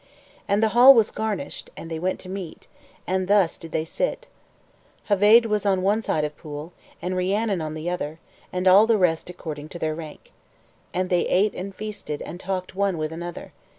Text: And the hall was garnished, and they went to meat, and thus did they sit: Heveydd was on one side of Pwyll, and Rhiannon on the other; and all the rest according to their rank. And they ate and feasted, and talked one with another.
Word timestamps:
And 0.47 0.63
the 0.63 0.69
hall 0.69 0.95
was 0.95 1.11
garnished, 1.11 1.69
and 1.77 1.91
they 1.91 1.99
went 1.99 2.19
to 2.21 2.27
meat, 2.27 2.65
and 3.05 3.27
thus 3.27 3.55
did 3.55 3.71
they 3.71 3.85
sit: 3.85 4.25
Heveydd 5.09 5.45
was 5.45 5.63
on 5.63 5.83
one 5.83 6.01
side 6.01 6.23
of 6.25 6.35
Pwyll, 6.41 6.71
and 7.03 7.15
Rhiannon 7.15 7.61
on 7.61 7.75
the 7.75 7.87
other; 7.87 8.17
and 8.51 8.67
all 8.67 8.87
the 8.87 8.97
rest 8.97 9.29
according 9.29 9.69
to 9.69 9.77
their 9.77 9.93
rank. 9.93 10.31
And 10.91 11.11
they 11.11 11.27
ate 11.27 11.53
and 11.53 11.75
feasted, 11.75 12.23
and 12.23 12.39
talked 12.39 12.73
one 12.73 12.97
with 12.97 13.11
another. 13.11 13.53